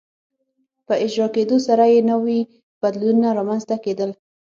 [0.87, 2.39] په اجرا کېدو سره یې نوي
[2.81, 4.09] بدلونونه رامنځته کېدل.